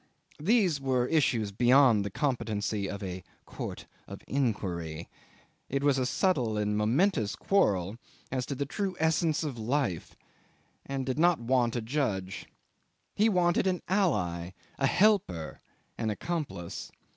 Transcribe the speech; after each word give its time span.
These 0.39 0.81
were 0.81 1.05
issues 1.05 1.51
beyond 1.51 2.03
the 2.03 2.09
competency 2.09 2.89
of 2.89 3.03
a 3.03 3.23
court 3.45 3.85
of 4.07 4.23
inquiry: 4.27 5.07
it 5.69 5.83
was 5.83 5.99
a 5.99 6.07
subtle 6.07 6.57
and 6.57 6.75
momentous 6.75 7.35
quarrel 7.35 7.97
as 8.31 8.47
to 8.47 8.55
the 8.55 8.65
true 8.65 8.97
essence 8.99 9.43
of 9.43 9.59
life, 9.59 10.15
and 10.87 11.05
did 11.05 11.19
not 11.19 11.37
want 11.39 11.75
a 11.75 11.81
judge. 11.81 12.47
He 13.13 13.29
wanted 13.29 13.67
an 13.67 13.83
ally, 13.87 14.53
a 14.79 14.87
helper, 14.87 15.61
an 15.99 16.09
accomplice. 16.09 16.91